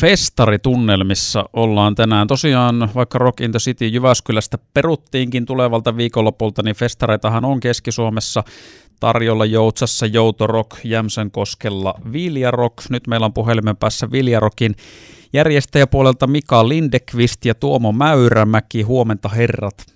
festaritunnelmissa 0.00 1.44
ollaan 1.52 1.94
tänään. 1.94 2.26
Tosiaan 2.26 2.90
vaikka 2.94 3.18
Rock 3.18 3.40
in 3.40 3.50
the 3.50 3.58
City 3.58 3.86
Jyväskylästä 3.86 4.58
peruttiinkin 4.74 5.46
tulevalta 5.46 5.96
viikonlopulta, 5.96 6.62
niin 6.62 6.76
festareitahan 6.76 7.44
on 7.44 7.60
Keski-Suomessa 7.60 8.44
tarjolla 9.00 9.44
Joutsassa, 9.44 10.06
Joutorok, 10.06 10.76
Jämsänkoskella, 10.84 11.94
Viljarok. 12.12 12.72
Nyt 12.90 13.06
meillä 13.06 13.26
on 13.26 13.32
puhelimen 13.32 13.76
päässä 13.76 14.10
Viljarokin 14.12 14.74
järjestäjäpuolelta 15.32 16.26
Mika 16.26 16.68
Lindekvist 16.68 17.44
ja 17.44 17.54
Tuomo 17.54 17.92
Mäyrämäki. 17.92 18.82
Huomenta 18.82 19.28
herrat. 19.28 19.86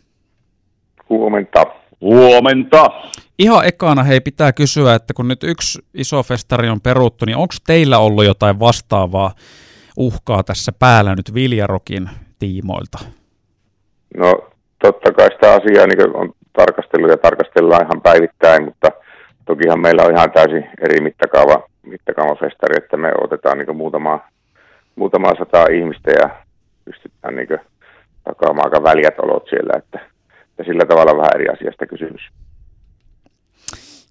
Huomenta. 1.09 1.66
Huomenta. 2.00 2.87
Ihan 3.39 3.66
ekana 3.66 4.03
hei 4.03 4.21
pitää 4.21 4.53
kysyä, 4.53 4.95
että 4.95 5.14
kun 5.14 5.29
nyt 5.29 5.45
yksi 5.45 5.79
iso 5.95 6.23
festari 6.23 6.69
on 6.69 6.80
peruttu, 6.80 7.25
niin 7.25 7.37
onko 7.37 7.55
teillä 7.66 7.98
ollut 7.98 8.25
jotain 8.25 8.61
vastaavaa 8.61 9.34
uhkaa 9.96 10.43
tässä 10.43 10.72
päällä 10.79 11.14
nyt 11.14 11.34
Viljarokin 11.34 12.10
tiimoilta? 12.38 12.98
No 14.16 14.50
totta 14.83 15.12
kai 15.12 15.28
sitä 15.33 15.52
asiaa 15.52 15.87
niin 15.87 16.16
on 16.16 16.33
tarkastellut 16.52 17.10
ja 17.10 17.16
tarkastellaan 17.16 17.83
ihan 17.83 18.02
päivittäin, 18.02 18.64
mutta 18.64 18.88
tokihan 19.45 19.80
meillä 19.80 20.02
on 20.02 20.12
ihan 20.12 20.33
täysin 20.33 20.69
eri 20.80 21.00
mittakaava, 21.00 21.69
mittakaava 21.83 22.34
festari, 22.34 22.74
että 22.77 22.97
me 22.97 23.12
otetaan 23.24 23.59
niin 23.59 23.77
muutama, 23.77 24.20
muutama 24.97 25.34
sata 25.38 25.66
ihmistä 25.73 26.11
ja 26.11 26.30
pystytään 26.84 27.36
niin 27.36 27.48
takaamaan 28.24 28.66
aika 28.66 28.83
väljät 28.83 29.19
olot 29.19 29.48
siellä, 29.48 29.72
että, 29.78 29.98
että 30.50 30.64
sillä 30.64 30.84
tavalla 30.84 31.16
vähän 31.16 31.34
eri 31.34 31.48
asiasta 31.48 31.86
kysymys 31.86 32.22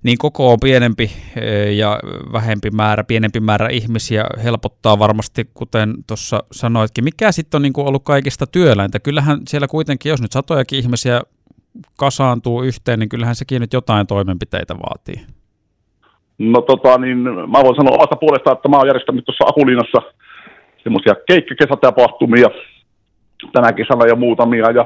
niin 0.03 0.17
koko 0.17 0.51
on 0.51 0.57
pienempi 0.61 1.03
eh, 1.35 1.77
ja 1.77 1.99
vähempi 2.33 2.69
määrä, 2.71 3.03
pienempi 3.03 3.39
määrä 3.39 3.67
ihmisiä 3.69 4.25
helpottaa 4.43 4.99
varmasti, 4.99 5.49
kuten 5.53 5.93
tuossa 6.07 6.43
sanoitkin. 6.51 7.03
Mikä 7.03 7.31
sitten 7.31 7.57
on 7.57 7.61
niin 7.61 7.73
kuin 7.73 7.87
ollut 7.87 8.03
kaikista 8.03 8.45
työläintä? 8.47 8.99
Kyllähän 8.99 9.39
siellä 9.47 9.67
kuitenkin, 9.67 10.09
jos 10.09 10.21
nyt 10.21 10.31
satojakin 10.31 10.79
ihmisiä 10.79 11.21
kasaantuu 11.97 12.63
yhteen, 12.63 12.99
niin 12.99 13.09
kyllähän 13.09 13.35
sekin 13.35 13.61
nyt 13.61 13.73
jotain 13.73 14.07
toimenpiteitä 14.07 14.75
vaatii. 14.75 15.25
No 16.37 16.61
tota, 16.61 16.97
niin 16.97 17.17
mä 17.17 17.63
voin 17.63 17.75
sanoa 17.75 17.95
omasta 17.95 18.15
puolesta, 18.15 18.51
että 18.51 18.69
mä 18.69 18.77
oon 18.77 18.87
järjestänyt 18.87 19.25
tuossa 19.25 19.45
Akuliinassa 19.47 20.01
semmoisia 20.83 21.15
keikkakesätapahtumia 21.27 22.47
tänä 23.53 23.73
kesänä 23.73 24.05
ja 24.07 24.15
muutamia, 24.15 24.71
ja 24.71 24.85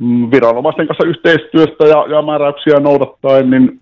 mm, 0.00 0.30
viranomaisten 0.30 0.86
kanssa 0.86 1.06
yhteistyöstä 1.06 1.84
ja, 1.84 2.06
ja 2.16 2.22
määräyksiä 2.22 2.80
noudattaen, 2.80 3.50
niin 3.50 3.80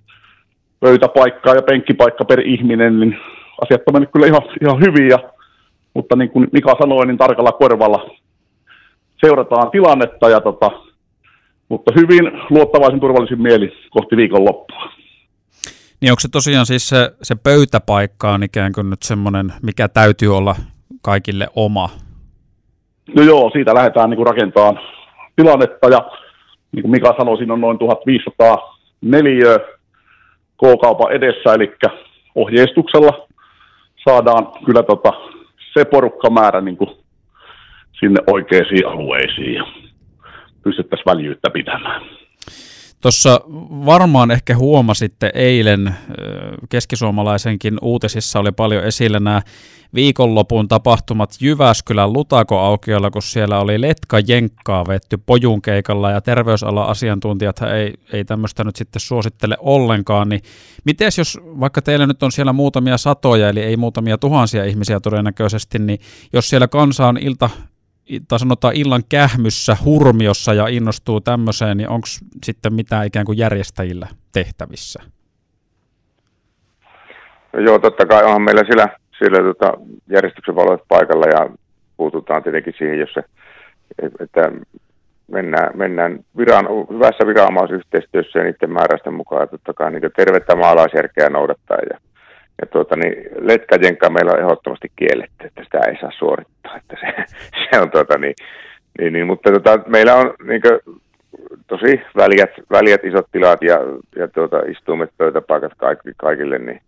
pöytäpaikkaa 0.81 1.55
ja 1.55 1.63
penkkipaikka 1.63 2.25
per 2.25 2.41
ihminen, 2.41 3.01
niin 3.01 3.17
asiat 3.65 3.83
on 3.87 3.95
mennyt 3.95 4.11
kyllä 4.13 4.27
ihan, 4.27 4.43
ihan 4.63 4.81
hyvin, 4.81 5.09
ja, 5.09 5.19
mutta 5.95 6.17
niin 6.17 6.31
kuin 6.31 6.49
Mika 6.53 6.77
sanoi, 6.81 7.07
niin 7.07 7.19
tarkalla 7.19 7.53
korvalla 7.53 8.11
seurataan 9.21 9.71
tilannetta, 9.71 10.29
ja 10.29 10.41
tota, 10.41 10.71
mutta 11.69 11.93
hyvin 11.97 12.33
luottavaisen 12.51 13.01
turvallisin 13.01 13.43
mieli 13.43 13.73
kohti 13.91 14.17
viikonloppua. 14.17 14.93
Niin 16.01 16.13
onko 16.13 16.21
se 16.21 16.29
tosiaan 16.29 16.67
siis 16.67 16.89
se, 16.89 17.13
se 17.23 17.35
pöytäpaikka 17.35 18.33
on 18.33 18.43
ikään 18.43 18.73
kuin 18.73 18.91
nyt 18.91 19.03
semmoinen, 19.03 19.53
mikä 19.63 19.89
täytyy 19.89 20.37
olla 20.37 20.57
kaikille 21.03 21.49
oma? 21.57 21.91
No 23.17 23.23
joo, 23.23 23.51
siitä 23.53 23.75
lähdetään 23.75 24.11
niin 24.11 24.17
kuin 24.17 24.27
rakentamaan 24.27 24.81
tilannetta 25.37 25.89
ja 25.89 26.11
niin 26.73 26.83
kuin 26.83 26.91
Mika 26.91 27.15
sanoi, 27.19 27.37
siinä 27.37 27.55
on 27.55 27.61
noin 27.61 27.79
1500 27.79 28.79
neliöä 29.01 29.59
K-kaupan 30.61 31.13
edessä, 31.13 31.55
eli 31.55 31.77
ohjeistuksella 32.35 33.27
saadaan 34.09 34.47
kyllä 34.65 34.83
tota, 34.83 35.13
se 35.73 35.85
porukkamäärä 35.85 36.61
niin 36.61 36.77
kuin 36.77 36.91
sinne 38.01 38.23
oikeisiin 38.27 38.87
alueisiin 38.87 39.55
ja 39.55 39.65
pystyttäisiin 40.63 41.07
väljyyttä 41.07 41.51
pitämään. 41.51 42.20
Tuossa 43.01 43.41
varmaan 43.87 44.31
ehkä 44.31 44.57
huomasitte 44.57 45.31
eilen 45.35 45.95
keskisuomalaisenkin 46.69 47.79
uutisissa 47.83 48.41
oli 48.41 48.53
paljon 48.53 48.85
esillä 48.85 49.21
nämä 49.21 49.43
viikonlopun 49.95 50.69
tapahtumat 50.69 51.31
Jyväskylän 51.41 52.13
Lutako-aukiolla, 52.13 53.11
kun 53.11 53.23
siellä 53.23 53.61
oli 53.61 53.81
letka 53.81 54.19
jenkkaa 54.27 54.87
vetty 54.87 55.19
pojunkeikalla 55.27 56.11
ja 56.11 56.21
terveysalan 56.21 56.89
asiantuntijat 56.89 57.63
ei, 57.63 57.95
ei 58.13 58.25
tämmöistä 58.25 58.65
nyt 58.65 58.77
sitten 58.77 59.01
suosittele 59.01 59.57
ollenkaan, 59.61 60.29
niin 60.29 60.41
miten 60.85 61.11
jos 61.19 61.39
vaikka 61.45 61.83
teillä 61.83 62.07
nyt 62.07 62.23
on 62.23 62.33
siellä 62.33 62.53
muutamia 62.53 62.99
satoja, 62.99 63.49
eli 63.49 63.61
ei 63.61 63.77
muutamia 63.77 64.19
tuhansia 64.19 64.65
ihmisiä 64.65 65.01
todennäköisesti, 65.01 65.79
niin 65.79 66.01
jos 66.33 66.49
siellä 66.49 66.69
kansa 66.69 67.09
on 67.09 67.19
ilta 67.19 67.51
tai 68.29 68.39
sanotaan 68.39 68.77
illan 68.77 69.03
kähmyssä, 69.09 69.77
hurmiossa 69.85 70.55
ja 70.55 70.67
innostuu 70.69 71.21
tämmöiseen, 71.21 71.77
niin 71.77 71.89
onko 71.89 72.07
sitten 72.45 72.75
mitään 72.75 73.07
ikään 73.07 73.27
kuin 73.27 73.39
järjestäjillä 73.39 74.07
tehtävissä? 74.33 75.03
No 77.53 77.61
joo, 77.61 77.79
totta 77.79 78.07
kai 78.07 78.25
onhan 78.25 78.43
meillä 78.43 78.63
siellä, 78.67 78.89
siellä 79.19 79.39
tota 79.43 79.73
järjestyksen 80.09 80.57
valot 80.57 80.83
paikalla 80.89 81.27
ja 81.27 81.51
puututaan 81.97 82.43
tietenkin 82.43 82.75
siihen, 82.79 82.99
jos 82.99 83.13
se, 83.15 83.23
että 84.21 84.53
mennään, 85.31 85.79
mennään 85.79 86.21
viran, 86.37 86.67
hyvässä 86.91 87.27
viranomaisyhteistyössä 87.27 88.39
ja 88.39 88.45
niiden 88.45 88.73
määräisten 88.73 89.15
mukaan 89.15 89.49
totta 89.49 89.75
kai 89.75 89.91
niin 89.91 90.13
tervettä 90.17 90.57
maalaisjärkeä 90.57 91.29
noudattaa 91.29 91.79
ja 91.91 91.99
ja 92.61 92.67
tuota, 92.67 92.97
niin 92.97 93.15
letkajenka 93.41 94.11
meillä 94.11 94.33
on 94.33 94.41
ehdottomasti 94.41 94.93
kielletty, 94.97 95.47
että 95.47 95.65
sitä 95.65 95.79
ei 95.89 96.01
saa 96.01 96.11
suorittaa. 96.19 96.77
Että 96.77 96.97
se, 97.01 97.35
se 97.71 97.81
on 97.81 97.91
tuota, 97.91 98.19
niin, 98.19 98.35
niin, 98.99 99.13
niin, 99.13 99.27
mutta 99.27 99.51
tuota, 99.51 99.79
meillä 99.87 100.15
on 100.15 100.35
niin 100.45 100.63
kuin, 100.63 101.01
tosi 101.67 102.01
väljät, 102.17 102.51
väljät 102.71 103.05
isot 103.05 103.27
tilat 103.33 103.63
ja, 103.63 103.79
ja 104.17 104.29
tuota, 104.29 104.59
istuimet, 104.59 105.11
pöytäpaikat 105.19 105.73
kaikki, 105.77 106.11
kaikille, 106.17 106.59
niin, 106.59 106.81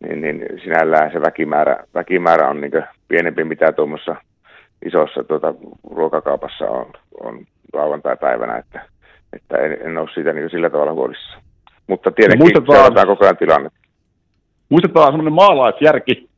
niin, 0.00 0.20
niin 0.20 0.46
sinällään 0.64 1.12
se 1.12 1.20
väkimäärä, 1.20 1.84
väkimäärä 1.94 2.48
on 2.48 2.60
niin 2.60 2.72
pienempi 3.08 3.44
mitä 3.44 3.72
tuommoissa 3.72 4.16
isossa 4.86 5.24
tuota, 5.24 5.54
ruokakaupassa 5.90 6.64
on, 6.64 6.92
on 7.20 7.46
lauantai-päivänä, 7.72 8.56
että, 8.56 8.80
että 9.32 9.56
en, 9.56 9.78
en 9.80 9.98
ole 9.98 10.08
siitä 10.14 10.32
niin 10.32 10.50
sillä 10.50 10.70
tavalla 10.70 10.92
huolissa. 10.92 11.38
Mutta 11.86 12.10
tietenkin 12.10 12.52
no, 12.54 12.74
seurataan 12.74 13.06
koko 13.06 13.24
ajan 13.24 13.36
tilannetta 13.36 13.77
muistetaan 14.68 15.06
semmoinen 15.06 15.32
maalaisjärki 15.32 16.28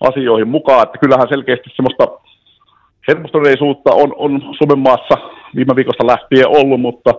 asioihin 0.00 0.48
mukaan, 0.48 0.82
että 0.82 0.98
kyllähän 0.98 1.28
selkeästi 1.28 1.70
semmoista 1.76 2.18
hermostuneisuutta 3.08 3.92
on, 3.92 4.14
on 4.16 4.42
Suomen 4.58 4.78
maassa 4.78 5.16
viime 5.56 5.76
viikosta 5.76 6.06
lähtien 6.06 6.48
ollut, 6.48 6.80
mutta 6.80 7.14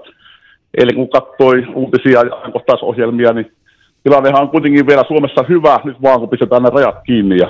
eilen 0.78 0.96
kun 0.96 1.10
katsoi 1.10 1.68
uutisia 1.74 2.24
ja 2.24 2.36
ajankohtaisohjelmia, 2.36 3.34
niin 3.34 3.52
tilannehan 4.04 4.42
on 4.42 4.50
kuitenkin 4.50 4.88
vielä 4.88 5.04
Suomessa 5.08 5.46
hyvä, 5.50 5.80
nyt 5.84 6.02
vaan 6.02 6.20
kun 6.20 6.30
pistetään 6.30 6.64
ne 6.64 6.70
rajat 6.70 6.96
kiinni 7.06 7.38
ja 7.38 7.50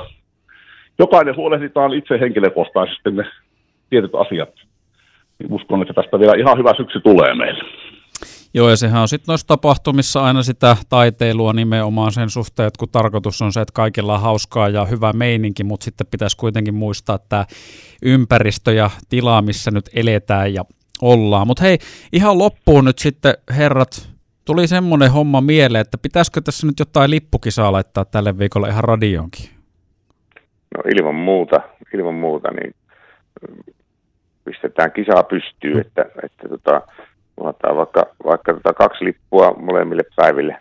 jokainen 1.00 1.36
huolehditaan 1.36 1.94
itse 1.94 2.19
henkilökohtaisesti 2.19 3.12
ne 3.12 3.24
tietyt 3.90 4.16
asiat. 4.16 4.50
Uskon, 5.50 5.81
että 5.81 5.94
tästä 5.94 6.19
vielä 6.19 6.34
ihan 6.38 6.58
hyvä 6.58 6.72
syksy 6.78 7.00
tulee 7.00 7.34
meille. 7.36 7.63
Joo, 8.56 8.69
ja 8.69 8.78
sehän 8.78 9.02
on 9.02 9.08
sitten 9.08 9.31
noissa 9.31 9.47
tapahtumissa 9.47 10.24
aina 10.24 10.44
sitä 10.44 10.78
taiteilua 10.90 11.53
nimenomaan 11.53 12.12
sen 12.12 12.30
suhteen, 12.30 12.68
että 12.68 12.80
kun 12.80 12.90
tarkoitus 12.90 13.41
on 13.41 13.53
se, 13.53 13.62
että 13.62 13.74
kaikilla 13.74 14.14
on 14.14 14.22
hauskaa 14.22 14.69
ja 14.69 14.86
hyvä 14.86 15.14
meininki, 15.14 15.64
mutta 15.64 15.84
sitten 15.84 16.08
pitäisi 16.12 16.38
kuitenkin 16.38 16.74
muistaa 16.74 17.19
tämä 17.30 17.46
ympäristö 18.02 18.74
ja 18.74 18.90
tila, 19.09 19.42
missä 19.42 19.72
nyt 19.72 19.90
eletään 19.94 20.53
ja 20.53 20.63
ollaan. 21.02 21.47
Mutta 21.47 21.63
hei, 21.63 21.78
ihan 22.13 22.38
loppuun 22.38 22.86
nyt 22.86 23.00
sitten 23.00 23.34
herrat, 23.58 24.09
tuli 24.46 24.68
semmoinen 24.68 25.12
homma 25.12 25.42
mieleen, 25.42 25.81
että 25.81 25.97
pitäisikö 25.97 26.42
tässä 26.42 26.68
nyt 26.68 26.80
jotain 26.80 27.12
lippukisaa 27.12 27.72
laittaa 27.72 28.06
tälle 28.06 28.38
viikolle 28.38 28.69
ihan 28.69 28.84
radioonkin? 28.84 29.50
No 30.78 30.84
ilman 30.96 31.16
muuta, 31.16 31.59
ilman 31.94 32.16
muuta, 32.16 32.51
niin 32.51 32.75
pistetään 34.45 34.92
kisaa 34.92 35.24
pystyyn, 35.24 35.80
että, 35.80 36.06
että 36.24 36.50
tota, 36.50 36.81
luotaan 37.53 37.77
vaikka, 37.77 38.05
vaikka 38.25 38.53
tota 38.53 38.73
kaksi 38.73 39.05
lippua 39.05 39.51
molemmille 39.51 40.03
päiville, 40.15 40.57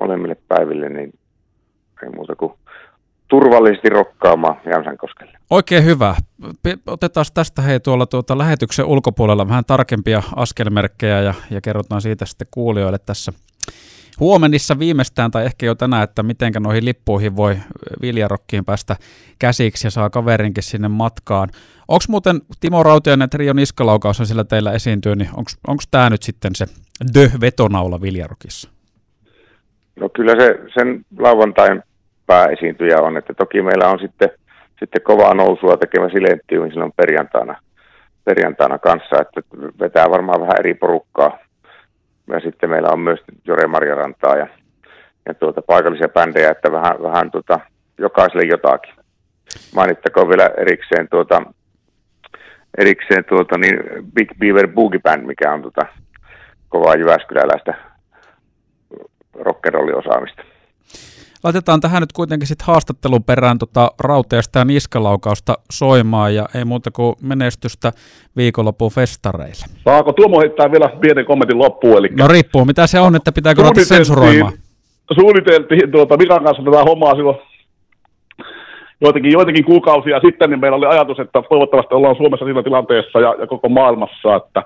molemmille 0.00 0.36
päiville, 0.48 0.88
niin 0.88 1.12
ei 2.02 2.08
muuta 2.08 2.36
kuin 2.36 2.52
turvallisesti 3.28 3.88
rokkaamaan 3.88 4.60
Jämsänkoskelle. 4.66 5.38
Oikein 5.50 5.84
hyvä. 5.84 6.14
Otetaan 6.86 7.26
tästä 7.34 7.62
hei 7.62 7.80
tuolla 7.80 8.06
tuota 8.06 8.38
lähetyksen 8.38 8.84
ulkopuolella 8.84 9.48
vähän 9.48 9.64
tarkempia 9.64 10.22
askelmerkkejä 10.36 11.20
ja, 11.20 11.34
ja 11.50 11.60
kerrotaan 11.60 12.00
siitä 12.00 12.26
sitten 12.26 12.48
kuulijoille 12.50 12.98
tässä 13.06 13.32
huomenissa 14.20 14.78
viimeistään 14.78 15.30
tai 15.30 15.44
ehkä 15.44 15.66
jo 15.66 15.74
tänään, 15.74 16.04
että 16.04 16.22
miten 16.22 16.52
noihin 16.60 16.84
lippuihin 16.84 17.36
voi 17.36 17.56
Viljarokkiin 18.02 18.64
päästä 18.64 18.96
käsiksi 19.38 19.86
ja 19.86 19.90
saa 19.90 20.10
kaverinkin 20.10 20.62
sinne 20.62 20.88
matkaan. 20.88 21.48
Onko 21.88 22.04
muuten 22.08 22.40
Timo 22.60 22.82
Rautiainen 22.82 23.30
Trio 23.30 23.52
Niskalaukaus 23.52 24.20
on 24.20 24.26
sillä 24.26 24.44
teillä 24.44 24.72
esiintyy, 24.72 25.16
niin 25.16 25.30
onko 25.66 25.82
tämä 25.90 26.10
nyt 26.10 26.22
sitten 26.22 26.54
se 26.54 26.66
dö-vetonaula 27.14 28.00
Viljarokissa? 28.00 28.70
No 29.96 30.08
kyllä 30.08 30.32
se 30.32 30.58
sen 30.74 31.04
lauantain 31.18 31.82
pääesiintyjä 32.26 32.98
on, 32.98 33.16
että 33.16 33.34
toki 33.34 33.62
meillä 33.62 33.88
on 33.88 33.98
sitten, 33.98 34.30
sitten 34.80 35.02
kovaa 35.02 35.34
nousua 35.34 35.76
tekevä 35.76 36.08
Silenttium 36.08 36.70
silloin 36.70 36.92
perjantaina, 36.96 37.56
perjantaina 38.24 38.78
kanssa, 38.78 39.20
että 39.20 39.40
vetää 39.80 40.10
varmaan 40.10 40.40
vähän 40.40 40.58
eri 40.58 40.74
porukkaa. 40.74 41.38
Ja 42.32 42.40
sitten 42.40 42.70
meillä 42.70 42.88
on 42.88 43.00
myös 43.00 43.20
Jore 43.44 43.66
Marjarantaa 43.66 44.36
ja, 44.36 44.46
ja 45.26 45.34
tuota, 45.34 45.62
paikallisia 45.62 46.08
bändejä, 46.08 46.50
että 46.50 46.72
vähän, 46.72 47.02
vähän 47.02 47.30
tuota, 47.30 47.60
jokaiselle 47.98 48.46
jotakin. 48.46 48.94
Mainittakoon 49.74 50.28
vielä 50.28 50.50
erikseen 50.56 51.08
tuota, 51.08 51.42
erikseen 52.78 53.24
tuota, 53.24 53.58
niin 53.58 53.78
Big 54.14 54.28
Beaver 54.38 54.68
Boogie 54.68 55.00
Band, 55.00 55.26
mikä 55.26 55.52
on 55.52 55.62
tuota, 55.62 55.86
kovaa 56.68 56.94
Jyväskyläläistä 56.94 57.74
rock'n'rolliosaamista. 59.38 60.51
Laitetaan 61.44 61.80
tähän 61.80 62.02
nyt 62.02 62.12
kuitenkin 62.12 62.48
sitten 62.48 62.66
haastattelun 62.66 63.24
perään 63.24 63.58
tota 63.58 63.90
rauteesta 64.00 64.58
ja 64.58 64.64
niskalaukausta 64.64 65.54
soimaan 65.72 66.34
ja 66.34 66.46
ei 66.54 66.64
muuta 66.64 66.90
kuin 66.90 67.14
menestystä 67.22 67.92
viikonlopun 68.36 68.90
festareille. 68.90 69.64
Saako 69.84 70.12
Tuomo 70.12 70.40
heittää 70.40 70.72
vielä 70.72 70.88
pienen 71.00 71.24
kommentin 71.24 71.58
loppuun? 71.58 71.98
Eli 71.98 72.08
no 72.18 72.28
riippuu 72.28 72.64
mitä 72.64 72.86
se 72.86 73.00
on, 73.00 73.16
että 73.16 73.32
pitääkö 73.32 73.62
ruveta 73.62 73.84
sensuroimaan. 73.84 74.52
Suunniteltiin 75.14 75.90
tuota 75.92 76.16
Mikan 76.16 76.44
kanssa 76.44 76.62
tätä 76.62 76.84
hommaa 76.84 77.14
silloin 77.14 77.38
joitakin, 79.00 79.32
joitakin 79.32 79.64
kuukausia 79.64 80.20
sitten, 80.20 80.50
niin 80.50 80.60
meillä 80.60 80.76
oli 80.76 80.86
ajatus, 80.86 81.18
että 81.18 81.42
toivottavasti 81.48 81.94
ollaan 81.94 82.16
Suomessa 82.16 82.44
siinä 82.44 82.62
tilanteessa 82.62 83.20
ja, 83.20 83.34
ja 83.38 83.46
koko 83.46 83.68
maailmassa, 83.68 84.36
että 84.36 84.62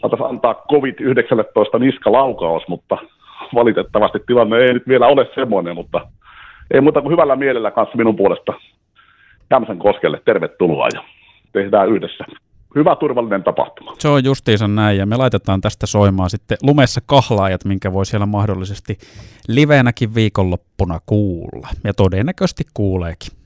saataisiin 0.00 0.30
antaa 0.30 0.64
COVID-19 0.72 1.78
niskalaukaus, 1.78 2.62
mutta 2.68 2.98
valitettavasti 3.54 4.18
tilanne 4.26 4.56
ei 4.56 4.72
nyt 4.72 4.88
vielä 4.88 5.06
ole 5.06 5.26
semmoinen, 5.34 5.74
mutta 5.74 6.08
ei 6.70 6.80
muuta 6.80 7.02
kuin 7.02 7.12
hyvällä 7.12 7.36
mielellä 7.36 7.70
kanssa 7.70 7.96
minun 7.96 8.16
puolesta 8.16 8.52
Jämsän 9.50 9.78
koskelle. 9.78 10.20
Tervetuloa 10.24 10.88
ja 10.94 11.02
tehdään 11.52 11.88
yhdessä 11.88 12.24
hyvä 12.74 12.96
turvallinen 12.96 13.44
tapahtuma. 13.44 13.94
Se 13.98 14.08
on 14.08 14.24
justiinsa 14.24 14.68
näin, 14.68 14.98
ja 14.98 15.06
me 15.06 15.16
laitetaan 15.16 15.60
tästä 15.60 15.86
soimaan 15.86 16.30
sitten 16.30 16.58
lumessa 16.62 17.00
kahlaajat, 17.06 17.64
minkä 17.64 17.92
voi 17.92 18.06
siellä 18.06 18.26
mahdollisesti 18.26 18.98
liveenäkin 19.48 20.14
viikonloppuna 20.14 20.98
kuulla, 21.06 21.68
ja 21.84 21.94
todennäköisesti 21.94 22.64
kuuleekin. 22.74 23.43